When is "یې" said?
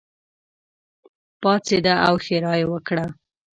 2.59-2.65